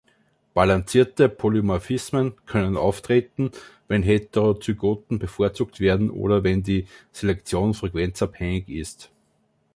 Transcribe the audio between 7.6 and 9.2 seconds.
frequenzabhängig ist.